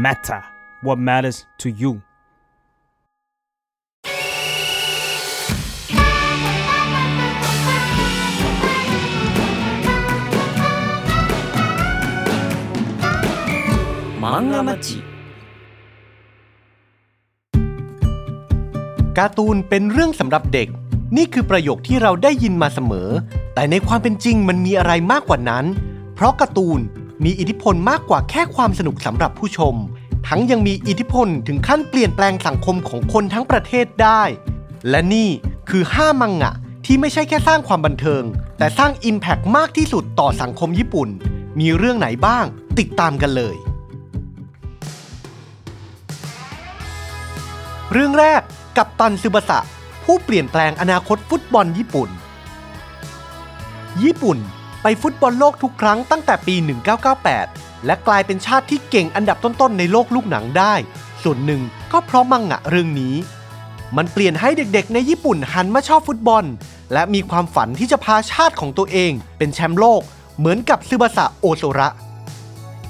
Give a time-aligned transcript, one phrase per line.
[0.00, 0.40] matter
[0.86, 1.92] what matters to you
[14.22, 14.86] 漫画町
[19.18, 20.68] การ์ตูนเป็นเรื่องสำหรับเด็ก
[21.16, 23.08] นี่คือประโยคที่เราได้ยินมาเสมอ
[23.54, 25.64] แต่ในความเป็นจริงมันมีอะไรมากกว่านั้น
[26.14, 26.80] เพราะการ์ตูน
[27.23, 29.75] มีอิทธิพลมากกว่าแค่ความสนุกสำหรับผู้ชม
[30.27, 34.23] ทั้งยังมีอิทธิพลถึงขั้นเปลี่ยนแปลงสังคมของคนทั้งประเทศได้
[34.89, 35.29] และนี่
[35.69, 36.51] คือ5มังงะ
[36.85, 38.23] ที่ไม่ใช่แค่สร้างความบันเทิง
[38.57, 41.09] แต่สร้าง Impact มากที่สุดต่อสังคมญี่ปุ่น
[41.59, 42.45] มีเรื่องไหนบ้าง
[42.79, 43.55] ติดตามกันเลย
[47.93, 48.41] เรื่องแรก
[48.77, 49.59] กับตันซึบะสะ
[50.03, 52.09] ผู้เปลี่ยนแปลงอนาคตฟุตบอลญี่ปุ่น
[54.03, 54.37] ญี่ปุ่น
[54.83, 56.55] ไปฟุตบอลโลกทุกครั้งตั้งแต่ปี
[57.19, 60.73] 1998 และกลายเป็นชาติที่เก่งอันดับต้นๆในโลกลูกหนังได้
[61.23, 63.15] ส่วนหนึ่งก็เพราะมังงะเรื่องนี้
[63.97, 66.45] มันเปลี่ยนให้เด็กๆ ในญี่ปุ่นหันมาชอบฟุตบอล
[66.93, 70.01] และมีความฝันที่จะพาชาติของตัวเอง เป็นแชมป์โลก
[70.37, 71.89] เหมือนกับซึบะสะโอโซระ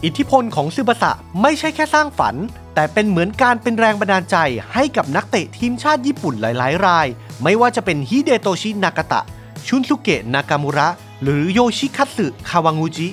[0.03, 1.11] อิทธิพลของซึบะสะ
[1.42, 2.36] ไม่ใช่แค่สร้างฝัน
[2.76, 4.38] แต่เป็นเหมือนการเป็นแรงบันดาลใจ
[4.73, 7.08] ให้กับนักเตะทีมชาติญี่ปุ่นหลายๆ ราย
[7.44, 9.22] ไม่ว่าจะเป็นฮิเดโตชินากาตะ
[9.67, 10.89] ชุนสุเกะนากามุระ
[11.23, 13.08] หรือโยชิคัตสึคาวางูจิ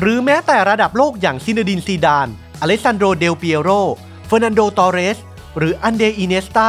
[0.00, 2.28] หรือแม้แต่ระดับโลกอย่างซีเนดีนซีดาน
[2.60, 3.68] อเลสซานโดรเดลเปียโร
[4.26, 5.18] เฟอร์นันโดตอเรส
[5.58, 6.68] หรืออันเดรสอิเนียสตา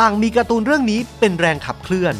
[0.00, 2.14] ต่างมีการ์ตูนเรื่องนี้เป็นแรงขับเคลื่อน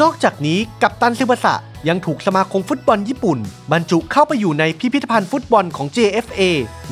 [0.00, 1.54] นอกจากนี้กัปตันสึบาสะ
[1.88, 3.38] ยังถูกสมาคมฟุตบอลญี่ปุ่น
[3.72, 6.42] บรรจุเข้าไปอยู่ในพิพิธภัณฑ์ฟุตบอลของ JFA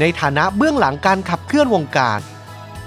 [0.01, 2.21] ในฐานะเบื้องหลังการขับเคลื่อนวงการ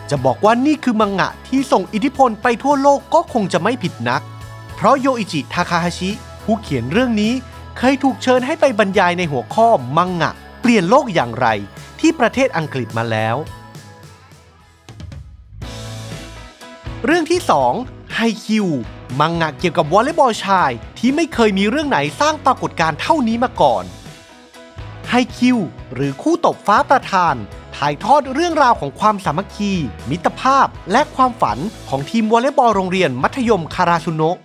[0.10, 4.22] จะบอกว่านี่คือมังงะที่ส่งอิทธิพลไปทั่วโลกก็คงจะไม่ผิดนัก
[4.76, 6.12] เพราะโยอิจิทาคาฮาชิ
[6.44, 7.34] ผู้เขียนเรื่องนี้
[7.78, 11.48] เคยถูกเชิญให้ไปบรรยายในหัวข้อมังงะ เปลี่ยนโลกอย่างไร
[12.00, 13.36] ที่ประเทศอังกฤษมาแล้ว
[17.06, 17.42] เรื่องที่
[17.78, 18.68] 2ไฮคิว
[19.20, 23.84] มังงะเกี่ยวกับวอลเลย์บอลชายที่ไม่เคยมีเรื่องไหนสร้างปรากฏการณ์เท่านี้มาก่อน
[25.10, 25.58] ไฮคิว
[25.94, 27.36] หรือคู่ตบฟ้าประธาน
[27.76, 29.74] ถ่ายทอดเรื่องราวของความสามัคคี
[30.10, 31.58] มิตรภาพ และความฝัน
[31.90, 34.38] ของทีมวอลเลย์บอลโรงเรียนมัธยมคาราซุโนะ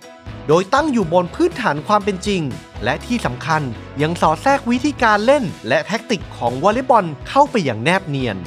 [0.47, 2.41] โดยตั้งอยู่บนพื้นฐานความเป็นจริง
[2.83, 3.61] และที่สำคัญ
[4.01, 8.37] ยังสอดแทรกวิธีการเล่น และแท็กติกของวอลเลย์บอลเข้าไปอย่างแนบเนียน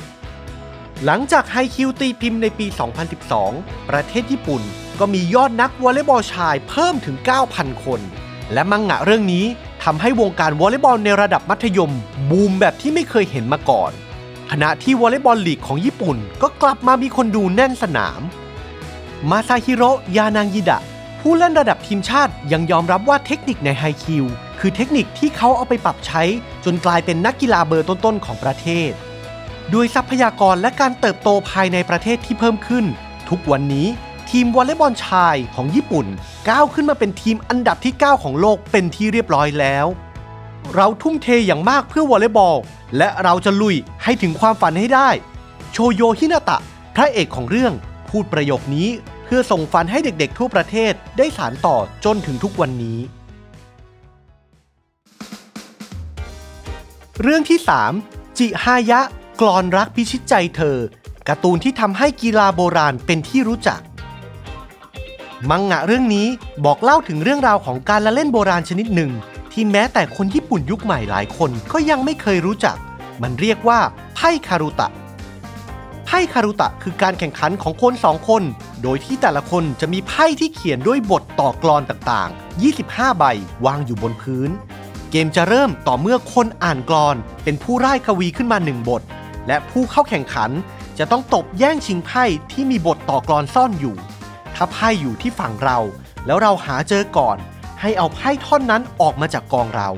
[1.05, 2.67] หลังจากไฮคิวตีพิมพ์ในปี
[3.29, 4.63] 2012 ประเทศญี่ปุ่น
[4.99, 7.17] ก็มียอดนักวอลเลย์บอลชายเพิ่มถึง
[7.51, 8.01] 9,000 คน
[8.53, 9.45] และมังงะเรื่องนี้
[9.85, 11.93] ทำให้วงการวอลเลย์บอลในระดับมัธยม
[12.31, 13.91] บูมแบบที่ไม่เคยเห็นมาก่อน
[14.51, 18.21] ขณะที่วอลเลย์บอลลีกของญี่ปุ่นก็กลับมามีคนดูแน่นสนาม
[19.31, 19.83] มาซาฮิโร
[20.17, 20.81] ยานางิดะ
[21.21, 24.25] ผู้เล่นระดับทีมชาติยังยอมรับว่าเทคนิคในไฮคิว
[24.61, 26.23] คือเทคนิคที่เขาเอาไปปรับใช้
[26.65, 28.91] จนกลายเป็นนักกีฬาเบอร์ต้นๆของประเทศ
[29.75, 32.85] ด้วยทรัพยากรและการเติบโตภายในประเทศที่เพิ่มขึ้น
[33.29, 33.87] ทุกวันนี้
[34.31, 36.07] ทีมวอลเลย์บอลชายของญี่ปุ่น
[36.49, 39.87] ก้าวขึ้นมาเป็นทีมอันดับที่ 9 ของโลกเป็นที่เรียบร้อยแล้ว
[40.75, 42.59] เราทุ่มเทอย่างมากเพื่อวอลเลย์บอล
[42.99, 45.09] และเราจะลุยให้ถึงความฝันให้ได้
[45.73, 46.59] โชโยฮินาตะ
[46.95, 47.73] พระเอกของเรื่อง
[48.09, 48.89] พูดประโยคนี้
[49.31, 52.99] เพื่อส่งฝันให้เด็กๆทั่วประเทศได้สานต่อจนถึงทุกวันนี้
[57.23, 57.59] เรื่องที่
[57.99, 59.01] 3 จิฮายะ
[59.41, 60.77] กลอนรักพิชิตใจเธอ
[61.29, 63.81] การ์ตูนที่ทำให้กีฬาโบราณเป็นที่รู้จัก
[65.51, 66.27] มังงะเรื่องนี้
[66.65, 69.11] บอกเล่าถึงเรื่องราวของการละเล่นโบราณชนิดหนึ่ง
[69.53, 72.77] ที่แม้แต่คนญี่ปุ่นยุคใหม่หลายคนก็ยังไม่เคยรู้จัก
[73.23, 73.81] มันเรียกว่า
[74.15, 74.89] ไพ่คารุตะ
[76.07, 78.43] ไพ่คารุตะคือการแข่งขันของคนสองคน
[78.83, 83.25] โดยที่แต่ละคนจะมีไพ่ที่เขียนด้วยบทต่อกลอนต่างๆ 25 ใบ
[83.67, 84.51] วางอยู่บนพื้น
[85.11, 89.03] เกมจะเริ่มต่อเมื่อคนอ่านกลอน เป็นผู้ร่ายกวีขึ้นมาหนึ่งบท
[89.47, 90.51] และผู้เข้าแข่งขัน
[90.99, 93.97] จะต้องตบแย่งชิงไพ่ที่มีบทต่อกลอนซ่อนอยู่
[94.55, 95.79] ถ้าไพ่อยู่ที่ฝั่งเรา
[96.27, 97.37] แล้วเราหาเจอก่อน
[97.81, 99.91] ให้เอาไพ่ท่อนนั้นออกมาจากกองเรา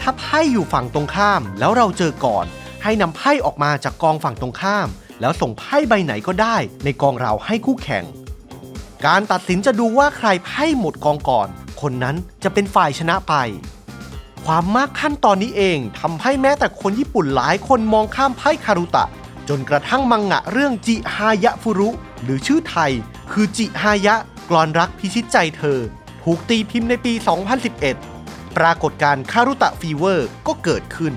[0.00, 2.46] ถ้าไพ่อยู่ฝั่งตรงข้ามแล้วเราเจอก่อน
[2.82, 4.88] ให้นำไพ่ออกมาจากกองฝั่งตรงข้าม
[5.20, 8.04] แล้วส่งไพ่ใบไหนก็ได้ในกองเราให้คู่แข่ง
[9.06, 11.48] การตัดสินจะดูว่าใครไพ่หมดกองก่อน
[11.80, 13.34] คนนั้นจะเป็นฝ่ายชนะไป
[14.46, 19.04] ความมากขั้นตอนนี้เองทำให้แม้แต่คนญี่ปุ่นหลายคนมองข้ามไพ่คารุตะ
[19.48, 21.90] จนกระทั่งมังงะเรื่องจิฮายะฟุรุ
[22.22, 22.92] หรือชื่อไทย
[23.32, 24.14] คือจิฮายะ
[24.50, 25.78] กลอนรักพิชิตใจเธอ
[26.22, 27.12] ถูกตีพิมพ์ในปี
[27.84, 31.12] 2011 ปรากฏการณ์คารุตะ fever ก็เกิดขึ้น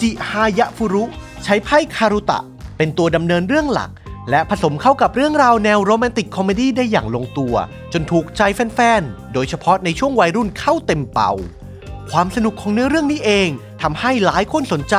[0.00, 1.04] จิฮายะฟุรุ
[1.44, 2.40] ใช้ไพ่คารุตะ
[2.82, 3.90] เป็นตัวดำเนินเรื่องหลัก
[4.30, 7.54] และผสมเข้ากับเรื่องราวแนว romantic comedy ได้อย่างลงตัว
[7.92, 11.32] จนถูกใจแฟนๆ โดยเฉพาะในช่วงวัยรุ่นเข้าเต็มเป่า
[12.10, 13.48] ความสนุกของเนื้อเรื่องนี้เอง
[13.82, 14.96] ทำให้หลายคนสนใจ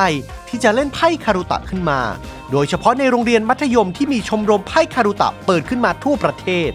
[0.48, 2.00] ที่จะเล่นไพ่คารุตะขึ้นมา
[2.52, 6.72] โดยเฉพาะในโรงเรียนมัธยมที่มีชมรมไพ่คารุตะเปิดขึ้นมาทั่วประเทศ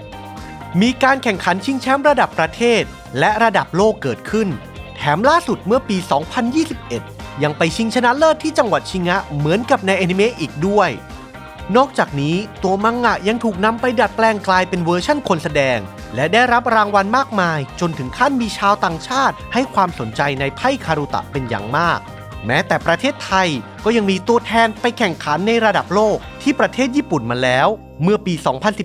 [0.81, 2.83] มีการแข่งขันชิงแชมป์ระดับประเทศ
[3.19, 4.49] และระดับโลกเกิดขึ้น
[4.97, 10.91] แถมล่าสุดเมื่อปี 2021 ยังไปชิงชนะเลิศที่จังหวัดชิงะเหมือนกับในแอนิเมะอีกด้วย
[11.77, 15.79] นอกจากนี้ตัวมังงะยังถูกนำไปดัดแปลงกลายเป็นเวอร์ชั่นคนแสดง
[16.15, 21.99] และได้รับรางวัลมากมาย จนถึงขั้นมีชาวต่างชาติ ให้ความสนใจในไพ่คารุตะเป็นอย่างมาก
[22.47, 23.49] แม้แต่ประเทศไทย
[23.85, 27.69] ก็ยังมีตัวแทนไปแข่งขันในระดับโลกที่ประเทศญี่ปุ่นมาแล้ว
[28.03, 28.35] เมื่อปี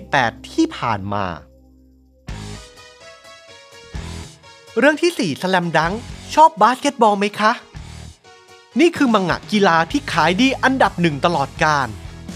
[0.00, 1.26] 2018 ที่ผ่านมา
[4.78, 5.92] เรื่องที่4สแลมดัง
[6.34, 7.52] ชอบบาสเกตบอลไหมคะ
[8.80, 11.88] นี่คือมังงะกีฬาที่ขายดีอันดับหนึ่งตลอดกาล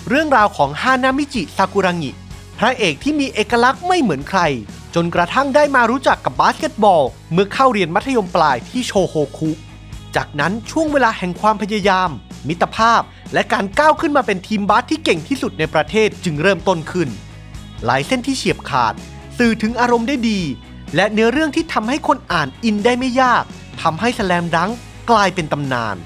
[0.08, 2.10] เรื่องราวของฮานามิจิซากุระงิ
[2.58, 4.40] พระเอกที่มีเอกลักษณ์ไม่เหมือนใคร
[4.94, 9.50] จนกระทั่งได้มารู้จักกับบาสเกตบอล เมื่อเข้าเรียนมัธยมปลายที่โชโฮคุ
[10.16, 12.10] จากนั้นช่วงเวลาแห่งความพยายาม
[12.48, 13.02] มิตรภาพ
[13.34, 17.08] และการก้าวขึ้นมาเป็นทีมบาสที่เก่งที่สุดในประเทศจึงเริ่มต้นขึ้น
[17.84, 18.94] หลายเส้นที่เฉียบขาด
[19.38, 20.40] สื่อถึงอารมณ์ได้ดี
[20.96, 23.44] และเนื้อเรื่องที่ทำให้คนอ่านอินได้ไม่ยาก
[23.82, 24.70] ทำให้สแลมดังก์
[25.10, 25.96] กลายเป็นตำนาน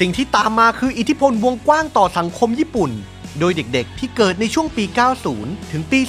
[0.00, 2.90] สิ่งที่ตามมาคืออิทธิพลวงกว้างต่อสังคมญี่ปุ่น
[3.38, 4.84] โดยเด็กๆ ที่เกิดในช่วงปี
[5.26, 6.00] 90 ถึงปี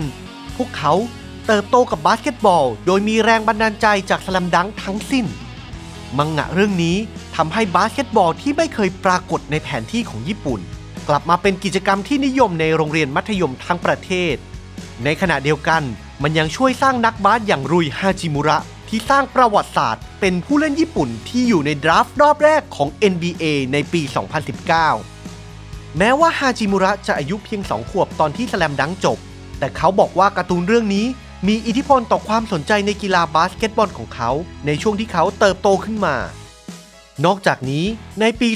[0.00, 0.92] 2000 พวกเขา
[1.46, 5.26] เติบโตกับบาสเกตบอล โดยมีแรงบันดาลใจจากสแลมดังก์ทั้งสิ้น
[6.18, 6.96] มังงะเรื่องนี้
[7.36, 10.60] ทำให้บาสเกตบอลที่ไม่เคยปรากฏในแผนที่ของญี่ปุ่น
[11.08, 14.34] กลับมาเป็นกิจกรรมที่นิยมในโรงเรียนมัธยมทั้งประเทศ
[15.04, 15.82] ในขณะเดียวกัน
[16.22, 18.58] มันยังช่วยสร้างนักบาสอย่างรุยฮาจิมุระ
[18.96, 24.02] ที่สร้างประวัติศาสตร์ เป็นผู้เล่นญี่ปุ่นที่อยู่ใน draft รอบแรกของ NBA ในปี
[25.18, 29.18] 2019 แม้ว่าฮาจิมุระจะอายุเพียง 2 ขวบตอนที่สแลมดังก์จบ
[29.58, 31.06] แต่เขาบอกว่าการ์ตูนเรื่องนี้
[31.48, 34.30] มีอิทธิพลต่อความสนใจในกีฬาบาสเกตบอลของเขา
[34.66, 36.16] ในช่วงที่เขาเติบโตขึ้นมา
[37.24, 37.84] นอกจากนี้
[38.20, 38.48] ในปี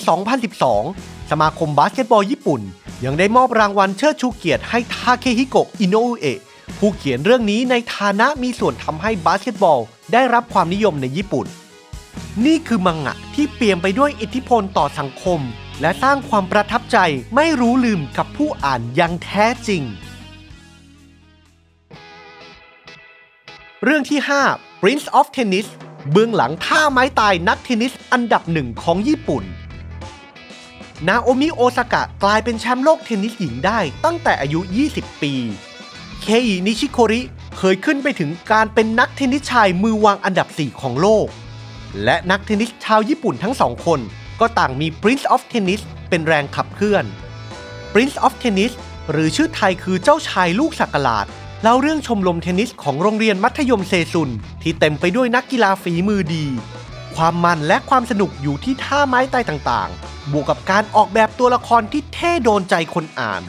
[0.63, 2.61] 2012 สมาคมบาสเกตบอลญี่ปุ่น
[3.05, 6.41] ยังได้มอบรางวัลเชิดชูเกียรติให้ทาเคฮิโกะอิโนเอะ
[6.79, 9.81] ผู้เขียนเรื่องนี้ในฐานะมีส่วนทำให้บาสเกตบอล
[10.13, 11.47] ได้รับความนิยมในญี่ปุ่น
[12.47, 15.41] นี่คือมังงะที่เปี่ยมไปด้วยอิทธิพลต่อสังคม
[15.81, 16.99] และสร้างความประทับใจ
[17.35, 19.83] ไม่รู้ลืมกับผู้อ่านอย่างแท้จริง
[23.85, 25.67] เรื่องที่ 5 Prince of Tennis
[26.13, 29.45] เบื้องหลังท่าไม้ตายนักเทนนิสอันดับหนึ่งของญี่ปุ่น
[31.09, 34.61] นาโอมิโอซากะกลายเป็นแชมป์โลกเทนนิสหญิงได้ตั้งแต่อายุ
[34.91, 35.35] 20 ปี
[36.23, 37.23] เคอินิชิโคริ
[37.59, 41.27] เคยขึ้นไปถึงการเป็นนักเทนนิสชายมือวางอันดับ 4 ของโลก
[42.05, 44.01] และนักเทนนิสชาวญี่ปุ่นทั้งสองคน
[44.41, 47.05] ก็ต่างมี Prince of Tennis เป็นแรงขับเคลื่อน
[47.93, 48.73] Prince of Tennis
[49.11, 51.27] หรือชื่อไทยคือเจ้าชายลูกสักหลาด
[51.63, 54.31] เล่าเรื่องชมรมเทนนิสของโรงเรียนมัธยมเซชุน
[54.63, 56.47] ที่เต็มไปด้วยนักกีฬาฝีมือดี
[57.17, 63.43] ความมันและความสนุกอยู่ที่ท่าไม้ตายต่างๆ บวกกับการออกแบบตัวละครที่เท่โดนใจคนอ่าน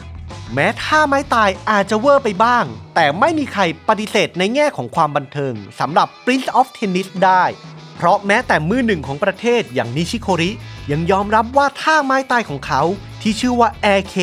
[0.54, 2.64] แม้ท่าไม้ตายอาจจะเวอร์ไปบ้าง
[2.94, 7.44] แต่ไม่มีใครปฏิเสธในแง่ของความบันเทิงสำหรับ Prince of Tennis ได้
[7.96, 10.50] เพราะแม้แต่มือหนึ่งของประเทศอย่างนิชิโคริ
[10.90, 12.82] ยังยอมรับว่าท่าไม้ตายของเขา
[13.22, 14.16] ที่ชื่อว่า AK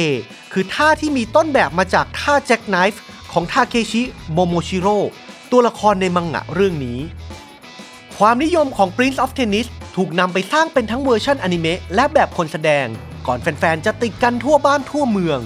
[0.54, 3.02] คือท่าที่มีต้นแบบมาจากท่า jackknife
[3.32, 4.02] ของทาเคชิ
[4.34, 4.98] โมโมชิโร่
[5.52, 7.00] ตัวละครในมังงะเรื่องนี้
[8.18, 12.88] ความนิยมของ Prince of Tennis ถูกนำไปสร้างเป็นทั้งเวอร์ชันอนิเมะและแบบคนแสดง
[13.28, 15.40] ก่อนแฟนๆ จะติดกันทั่วบ้านทั่วเมือง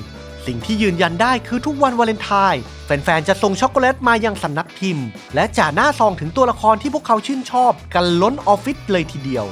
[0.46, 9.46] สิ่งที่ยืนยันได้คือทุกวันวาเลนไทน์แฟนๆ จะส่งช็อกโกแลตมายังสำนักพิมพ์ และจ่าหน้าซองถึงตัวละครที่พวกเขาชื่นชอบกันล้นออฟฟิศเลยทีเดียว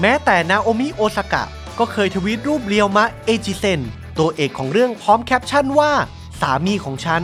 [0.00, 1.44] แม้แต่นาโอมิโอซากะ
[1.78, 3.80] ก็เคยทวีตรูปเรียวมะเอจิเซน
[4.18, 5.92] ตัวเอกของเรื่องพร้อมแคปชั่นว่า
[6.40, 7.22] สามีของฉัน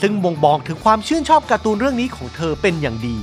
[0.00, 3.18] ซึ่งบ่งบอกถึงความชื่นชอบการ์ตูนเรื่องนี้ของเธอเป็นอย่างดี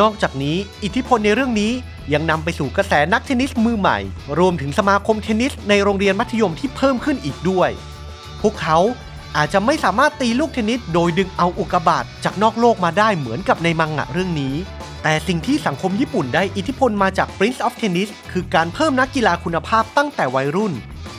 [0.00, 1.72] นอกจากนี้อิทธิพลในเรื่องนี้
[2.12, 3.98] ยังนำไปสู่กระแสนักเทนนิสมือใหม่
[4.38, 7.70] รวมถึงสมาคมเทนนิสในโรงเรียนมัธยมที่เพิ่มขึ้นอีกด้วย
[8.48, 8.78] วกเขา
[9.36, 14.54] อาจจะไม่สามารถตีลูกเทนนิสโดยดึงเอาอุกกาบาตจากนอกโลกมาได้เหมือนกับในมังงะเรื่องนี้
[15.02, 20.72] แต่สิ่งที่สังคมญี่ปุ่นได้อิทธิพลมาจาก Prince of Tennis คือการเพิ่มนักกีฬาคุณภาพตั้งแต่วัยรุ่น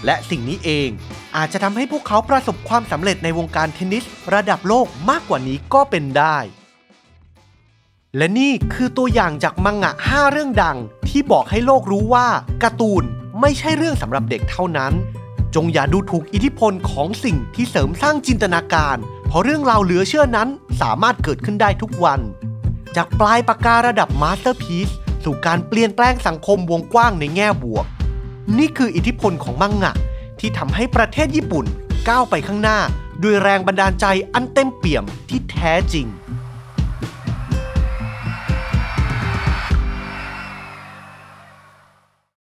[0.06, 0.90] และสิ่งนี้เอง
[1.36, 4.04] อาจจะทำให้พวกเขาประสบความสำเร็จในวงการเทนนิส
[4.34, 6.38] ระดับโลกมากกว่านี้ก็เป็นได้
[8.18, 10.78] และนี่คือตัวอย่างจากมังงะ 5 เรื่องดัง
[11.10, 12.28] ที่บอกให้โลกรู้ว่า
[12.64, 13.04] การ์ตูน
[13.42, 14.94] ไม่ใช่เรื่องสำหรับเด็กเท่านั้น
[15.56, 20.50] จงอย่าดูถูกอิทธิพลของสิ่งที่เสริมสร้างจินตนาการ เพราะเรื่องราวเหลือเชื่อนั้น
[20.82, 22.20] สามารถเกิดขึ้นได้ทุกวัน
[22.96, 24.90] จากปลายปากการะดับ masterpiece
[25.24, 27.86] สู่การเปลี่ยนแปลงสังคมวงกว้างในแง่บวก
[28.58, 29.94] นี่คืออิทธิพลของมังงะ
[30.40, 31.66] ที่ทำให้ประเทศญี่ปุ่น
[32.10, 32.80] ก้าวไปข้างหน้า
[33.24, 36.06] ด้วยแรงบันดาลใจอันเต็มเปี่ยมที่แท้จริง